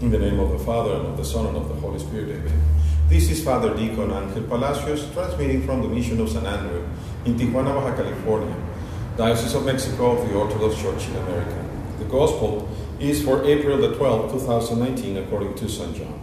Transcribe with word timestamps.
In 0.00 0.10
the 0.10 0.18
name 0.18 0.38
of 0.38 0.50
the 0.50 0.58
Father, 0.58 0.92
and 0.96 1.06
of 1.06 1.16
the 1.16 1.24
Son, 1.24 1.46
and 1.46 1.56
of 1.56 1.68
the 1.68 1.74
Holy 1.76 1.98
Spirit, 1.98 2.28
amen. 2.28 2.62
This 3.08 3.30
is 3.30 3.42
Father 3.42 3.74
Deacon 3.74 4.10
Angel 4.12 4.42
Palacios, 4.42 5.10
transmitting 5.14 5.64
from 5.64 5.80
the 5.80 5.88
Mission 5.88 6.20
of 6.20 6.28
San 6.28 6.44
Andrew 6.44 6.86
in 7.24 7.34
Tijuana, 7.34 7.72
Baja 7.74 7.96
California, 7.96 8.54
Diocese 9.16 9.54
of 9.54 9.64
Mexico 9.64 10.18
of 10.18 10.28
the 10.28 10.34
Orthodox 10.34 10.78
Church 10.82 11.08
in 11.08 11.16
America. 11.16 11.64
The 11.98 12.04
Gospel 12.04 12.68
is 13.00 13.24
for 13.24 13.42
April 13.44 13.78
the 13.78 13.94
12th, 13.96 14.32
2019, 14.32 15.16
according 15.16 15.54
to 15.54 15.66
St. 15.66 15.96
John. 15.96 16.20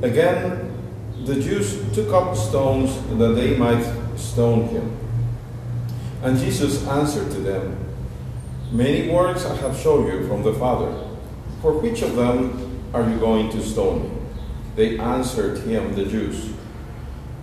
Again, 0.00 0.72
the 1.26 1.34
Jews 1.34 1.76
took 1.94 2.14
up 2.14 2.34
stones 2.34 2.96
that 3.18 3.34
they 3.34 3.58
might 3.58 3.84
stone 4.16 4.68
him. 4.68 4.96
And 6.22 6.38
Jesus 6.38 6.86
answered 6.86 7.30
to 7.32 7.40
them, 7.40 7.84
Many 8.70 9.08
works 9.08 9.46
I 9.46 9.56
have 9.56 9.78
shown 9.78 10.06
you 10.06 10.28
from 10.28 10.42
the 10.42 10.52
Father. 10.52 10.92
For 11.62 11.72
which 11.72 12.02
of 12.02 12.16
them 12.16 12.82
are 12.92 13.08
you 13.08 13.18
going 13.18 13.50
to 13.52 13.62
stone 13.62 14.02
me? 14.02 14.10
They 14.76 14.98
answered 14.98 15.60
him, 15.60 15.94
the 15.94 16.04
Jews, 16.04 16.52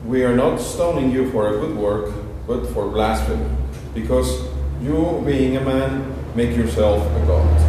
We 0.05 0.23
are 0.23 0.35
not 0.35 0.57
stoning 0.61 1.09
you 1.09 1.31
for 1.31 1.47
a 1.47 1.59
good 1.59 1.75
work, 1.75 2.13
but 2.45 2.67
for 2.67 2.89
blasphemy, 2.89 3.49
because 3.95 4.45
you, 4.79 5.23
being 5.25 5.57
a 5.57 5.61
man, 5.61 6.13
make 6.35 6.55
yourself 6.55 7.01
a 7.03 7.25
God. 7.25 7.59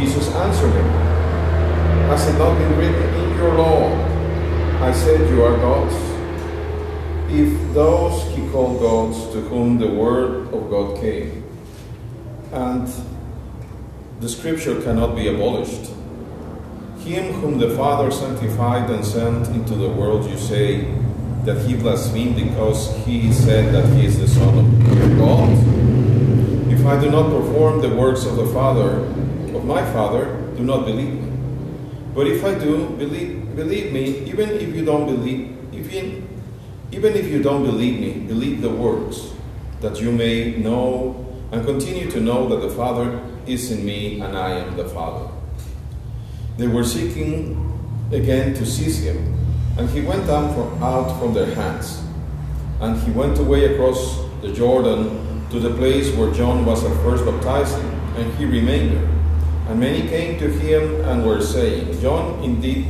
Jesus 0.00 0.28
answered 0.36 0.72
him, 0.72 0.88
Has 2.08 2.26
it 2.28 2.38
not 2.38 2.56
been 2.56 2.78
written 2.78 3.14
in 3.14 3.36
your 3.36 3.54
law? 3.56 3.92
I 4.80 4.90
said 4.90 5.28
you 5.28 5.44
are 5.44 5.56
gods. 5.58 6.15
If 7.28 7.74
those 7.74 8.22
he 8.36 8.48
called 8.50 8.80
gods 8.80 9.32
to 9.32 9.40
whom 9.40 9.78
the 9.78 9.88
word 9.88 10.52
of 10.54 10.70
God 10.70 11.00
came, 11.00 11.44
and 12.52 12.88
the 14.20 14.28
scripture 14.28 14.80
cannot 14.80 15.14
be 15.14 15.28
abolished. 15.28 15.92
Him 17.00 17.34
whom 17.34 17.58
the 17.58 17.70
Father 17.76 18.10
sanctified 18.10 18.90
and 18.90 19.04
sent 19.04 19.48
into 19.48 19.74
the 19.74 19.88
world, 19.88 20.28
you 20.28 20.38
say 20.38 20.92
that 21.44 21.64
he 21.66 21.76
blasphemed 21.76 22.36
because 22.36 22.96
he 23.04 23.32
said 23.32 23.74
that 23.74 23.86
he 23.94 24.06
is 24.06 24.18
the 24.18 24.26
Son 24.26 24.58
of 24.58 25.18
God? 25.18 25.50
If 26.72 26.84
I 26.86 27.00
do 27.00 27.10
not 27.10 27.30
perform 27.30 27.80
the 27.80 27.94
works 27.94 28.24
of 28.24 28.36
the 28.36 28.46
Father, 28.46 29.04
of 29.54 29.64
my 29.64 29.84
Father, 29.92 30.24
do 30.56 30.64
not 30.64 30.86
believe 30.86 31.14
me. 31.14 31.32
But 32.14 32.26
if 32.26 32.44
I 32.44 32.54
do, 32.54 32.88
believe, 32.90 33.54
believe 33.54 33.92
me, 33.92 34.20
even 34.30 34.50
if 34.50 34.74
you 34.74 34.84
don't 34.84 35.06
believe, 35.06 35.56
even, 35.72 36.25
even 36.92 37.14
if 37.14 37.26
you 37.26 37.42
don't 37.42 37.64
believe 37.64 38.00
me, 38.00 38.26
believe 38.26 38.60
the 38.62 38.70
words, 38.70 39.32
that 39.80 40.00
you 40.00 40.12
may 40.12 40.56
know 40.56 41.24
and 41.52 41.64
continue 41.64 42.10
to 42.10 42.20
know 42.20 42.48
that 42.48 42.66
the 42.66 42.74
Father 42.74 43.22
is 43.46 43.70
in 43.70 43.84
me 43.84 44.20
and 44.20 44.36
I 44.36 44.50
am 44.50 44.76
the 44.76 44.88
Father. 44.88 45.30
They 46.56 46.66
were 46.66 46.84
seeking 46.84 47.62
again 48.12 48.54
to 48.54 48.64
seize 48.64 49.02
him, 49.02 49.34
and 49.78 49.88
he 49.90 50.00
went 50.00 50.28
out 50.30 50.54
from, 50.54 50.82
out 50.82 51.18
from 51.20 51.34
their 51.34 51.54
hands. 51.54 52.02
And 52.80 52.98
he 53.02 53.10
went 53.10 53.38
away 53.38 53.74
across 53.74 54.18
the 54.40 54.52
Jordan 54.52 55.46
to 55.50 55.60
the 55.60 55.74
place 55.74 56.14
where 56.14 56.32
John 56.32 56.64
was 56.64 56.84
at 56.84 56.96
first 57.02 57.24
baptizing, 57.24 57.84
and 58.16 58.32
he 58.34 58.44
remained 58.44 58.96
there. 58.96 59.08
And 59.68 59.80
many 59.80 60.08
came 60.08 60.38
to 60.38 60.48
him 60.48 61.04
and 61.04 61.24
were 61.24 61.42
saying, 61.42 62.00
John 62.00 62.42
indeed, 62.42 62.86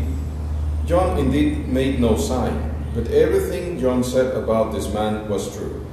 John 0.86 1.18
indeed 1.18 1.68
made 1.68 2.00
no 2.00 2.16
sign, 2.16 2.74
but 2.96 3.08
everything 3.08 3.78
John 3.78 4.02
said 4.02 4.34
about 4.34 4.72
this 4.72 4.90
man 4.92 5.28
was 5.28 5.54
true. 5.54 5.84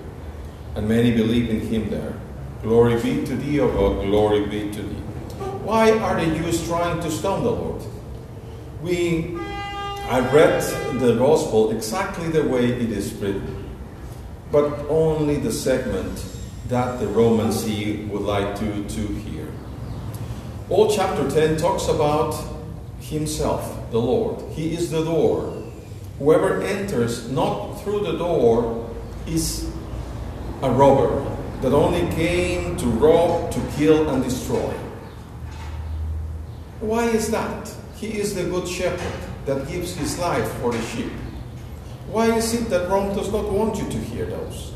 And 0.75 0.87
many 0.87 1.11
believed 1.11 1.49
in 1.49 1.59
him 1.59 1.89
there. 1.89 2.17
Glory 2.61 2.95
be 2.95 3.25
to 3.25 3.35
thee, 3.35 3.59
O 3.59 3.67
God, 3.67 4.05
glory 4.05 4.45
be 4.45 4.71
to 4.71 4.81
thee. 4.81 5.01
Why 5.65 5.91
are 5.99 6.23
the 6.23 6.33
Jews 6.33 6.65
trying 6.65 7.01
to 7.01 7.11
stone 7.11 7.43
the 7.43 7.51
Lord? 7.51 7.83
We, 8.81 9.35
I 9.37 10.21
read 10.33 10.61
the 11.01 11.15
Gospel 11.15 11.71
exactly 11.71 12.29
the 12.29 12.47
way 12.47 12.71
it 12.71 12.89
is 12.89 13.13
written, 13.15 13.69
but 14.49 14.85
only 14.87 15.35
the 15.35 15.51
segment 15.51 16.25
that 16.69 17.01
the 17.01 17.07
Roman 17.07 17.51
see 17.51 18.05
would 18.05 18.21
like 18.21 18.55
to, 18.59 18.87
to 18.87 19.07
hear. 19.07 19.51
All 20.69 20.89
chapter 20.89 21.29
10 21.29 21.57
talks 21.57 21.89
about 21.89 22.33
himself, 23.01 23.91
the 23.91 23.99
Lord. 23.99 24.41
He 24.53 24.73
is 24.73 24.89
the 24.89 25.03
door. 25.03 25.62
Whoever 26.19 26.61
enters 26.61 27.29
not 27.31 27.81
through 27.81 28.01
the 28.01 28.17
door 28.17 28.89
is 29.25 29.69
a 30.61 30.69
robber 30.69 31.25
that 31.61 31.73
only 31.73 32.01
came 32.15 32.77
to 32.77 32.85
rob, 32.85 33.51
to 33.51 33.59
kill, 33.75 34.09
and 34.09 34.23
destroy. 34.23 34.73
Why 36.81 37.05
is 37.05 37.31
that? 37.31 37.73
He 37.95 38.19
is 38.19 38.35
the 38.35 38.43
good 38.43 38.67
shepherd 38.67 39.29
that 39.45 39.67
gives 39.67 39.95
his 39.95 40.19
life 40.19 40.49
for 40.59 40.71
the 40.71 40.81
sheep. 40.81 41.11
Why 42.07 42.35
is 42.35 42.53
it 42.53 42.69
that 42.69 42.89
Rome 42.89 43.15
does 43.15 43.31
not 43.31 43.51
want 43.51 43.77
you 43.77 43.89
to 43.89 43.97
hear 43.97 44.25
those? 44.25 44.73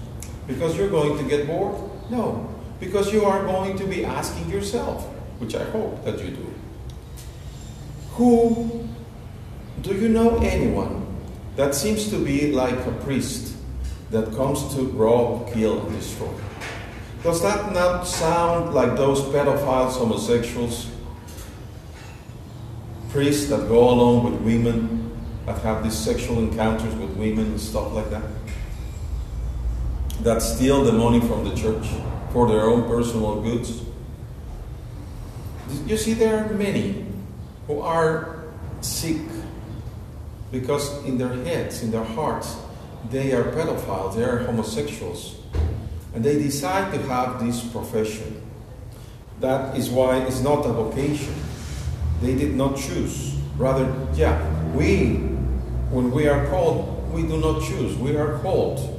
Because 0.47 0.77
you're 0.77 0.89
going 0.89 1.17
to 1.17 1.23
get 1.23 1.45
bored? 1.45 1.75
No, 2.09 2.49
because 2.79 3.13
you 3.13 3.25
are 3.25 3.43
going 3.43 3.77
to 3.77 3.85
be 3.85 4.05
asking 4.05 4.49
yourself, 4.49 5.05
which 5.39 5.55
I 5.55 5.63
hope 5.65 6.03
that 6.05 6.19
you 6.23 6.31
do. 6.31 6.53
Who 8.11 8.87
do 9.81 9.93
you 9.93 10.07
know 10.07 10.37
anyone 10.37 11.06
that 11.57 11.73
seems 11.73 12.09
to 12.11 12.23
be 12.23 12.51
like 12.51 12.77
a 12.85 12.91
priest 13.03 13.55
that 14.11 14.33
comes 14.35 14.73
to 14.75 14.83
rob, 14.83 15.51
kill, 15.51 15.85
and 15.85 15.95
destroy? 15.95 16.31
Does 17.23 17.41
that 17.41 17.73
not 17.73 18.07
sound 18.07 18.73
like 18.73 18.95
those 18.95 19.21
pedophiles, 19.21 19.93
homosexuals, 19.97 20.87
priests 23.09 23.49
that 23.49 23.67
go 23.67 23.89
along 23.89 24.31
with 24.31 24.41
women, 24.41 25.11
that 25.47 25.59
have 25.63 25.83
these 25.83 25.97
sexual 25.97 26.39
encounters 26.39 26.93
with 26.95 27.09
women 27.17 27.45
and 27.45 27.59
stuff 27.59 27.91
like 27.91 28.09
that? 28.11 28.23
That 30.21 30.41
steal 30.41 30.83
the 30.83 30.93
money 30.93 31.19
from 31.19 31.43
the 31.43 31.55
church 31.55 31.87
for 32.31 32.47
their 32.47 32.61
own 32.61 32.87
personal 32.87 33.41
goods? 33.41 33.81
You 35.87 35.97
see, 35.97 36.13
there 36.13 36.45
are 36.45 36.53
many 36.53 37.05
who 37.65 37.81
are 37.81 38.43
sick 38.81 39.17
because 40.51 41.03
in 41.05 41.17
their 41.17 41.33
heads, 41.43 41.83
in 41.83 41.91
their 41.91 42.03
hearts, 42.03 42.57
they 43.09 43.33
are 43.33 43.43
pedophiles, 43.43 44.15
they 44.15 44.23
are 44.23 44.39
homosexuals. 44.39 45.35
And 46.13 46.23
they 46.23 46.37
decide 46.37 46.93
to 46.93 47.01
have 47.03 47.43
this 47.43 47.63
profession. 47.63 48.41
That 49.39 49.77
is 49.77 49.89
why 49.89 50.19
it's 50.19 50.41
not 50.41 50.65
a 50.65 50.73
vocation. 50.73 51.33
They 52.21 52.35
did 52.35 52.55
not 52.55 52.77
choose. 52.77 53.35
Rather, 53.57 53.93
yeah, 54.13 54.41
we, 54.73 55.15
when 55.91 56.11
we 56.11 56.27
are 56.27 56.47
called, 56.47 57.11
we 57.11 57.21
do 57.23 57.37
not 57.37 57.61
choose. 57.61 57.95
We 57.97 58.15
are 58.15 58.39
called. 58.39 58.93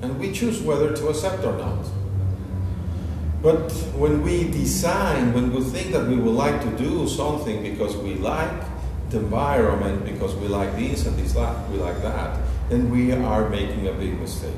And 0.00 0.18
we 0.20 0.32
choose 0.32 0.60
whether 0.62 0.94
to 0.94 1.08
accept 1.08 1.44
or 1.44 1.56
not. 1.56 1.84
But 3.42 3.72
when 3.96 4.22
we 4.22 4.48
design, 4.50 5.32
when 5.32 5.52
we 5.52 5.62
think 5.62 5.92
that 5.92 6.06
we 6.06 6.16
would 6.16 6.34
like 6.34 6.60
to 6.62 6.70
do 6.76 7.08
something 7.08 7.62
because 7.62 7.96
we 7.96 8.14
like 8.14 8.77
the 9.10 9.18
environment, 9.18 10.04
because 10.04 10.34
we 10.36 10.48
like 10.48 10.76
this 10.76 11.06
and 11.06 11.16
this, 11.16 11.32
that, 11.32 11.68
we 11.70 11.78
like 11.78 12.00
that, 12.02 12.38
then 12.68 12.90
we 12.90 13.12
are 13.12 13.48
making 13.48 13.88
a 13.88 13.92
big 13.92 14.18
mistake. 14.20 14.54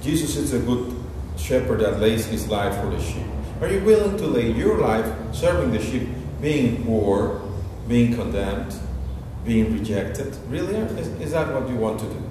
Jesus 0.00 0.36
is 0.36 0.52
a 0.52 0.58
good 0.58 0.94
shepherd 1.36 1.80
that 1.80 2.00
lays 2.00 2.26
his 2.26 2.48
life 2.48 2.80
for 2.80 2.88
the 2.88 3.00
sheep. 3.00 3.26
Are 3.60 3.68
you 3.68 3.80
willing 3.80 4.16
to 4.18 4.26
lay 4.26 4.50
your 4.52 4.78
life 4.78 5.06
serving 5.32 5.72
the 5.72 5.82
sheep, 5.82 6.08
being 6.40 6.84
poor, 6.84 7.42
being 7.88 8.14
condemned, 8.14 8.74
being 9.44 9.72
rejected? 9.72 10.36
Really? 10.48 10.74
Is, 10.74 11.08
is 11.20 11.32
that 11.32 11.52
what 11.52 11.68
you 11.68 11.76
want 11.76 12.00
to 12.00 12.06
do? 12.06 12.22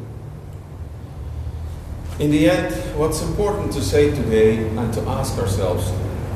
In 2.19 2.31
the 2.31 2.49
end, 2.49 2.73
what's 2.97 3.21
important 3.21 3.73
to 3.73 3.81
say 3.81 4.09
today 4.09 4.67
and 4.67 4.93
to 4.93 5.01
ask 5.01 5.37
ourselves 5.37 5.89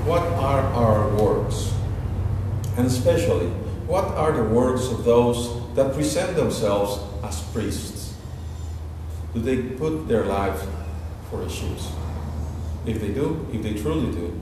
what 0.06 0.24
are 0.24 0.62
our 0.74 1.08
works? 1.16 1.74
And 2.78 2.88
especially, 2.88 3.52
what 3.90 4.06
are 4.06 4.32
the 4.32 4.44
works 4.44 4.86
of 4.92 5.04
those 5.04 5.50
that 5.74 5.96
present 5.96 6.36
themselves 6.36 7.02
as 7.24 7.42
priests? 7.52 8.14
Do 9.34 9.42
they 9.42 9.64
put 9.64 10.08
their 10.08 10.26
lives 10.26 10.62
for 11.28 11.42
issues? 11.42 11.90
If 12.86 13.02
they 13.02 13.12
do, 13.12 13.48
if 13.52 13.64
they 13.64 13.74
truly 13.74 14.12
do, 14.12 14.40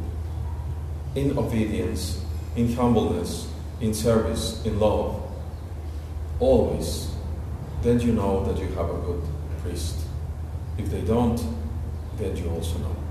in 1.15 1.37
obedience, 1.37 2.21
in 2.57 2.73
humbleness, 2.73 3.47
in 3.79 3.93
service, 3.93 4.65
in 4.65 4.81
love, 4.81 5.23
always, 6.41 7.15
then 7.83 8.01
you 8.01 8.11
know 8.11 8.43
that 8.43 8.59
you 8.59 8.67
have 8.75 8.89
a 8.89 8.99
good 8.99 9.23
priest. 9.63 9.95
If 10.77 10.91
they 10.91 11.01
don't, 11.01 11.41
then 12.17 12.35
you 12.35 12.49
also 12.49 12.79
know. 12.79 13.06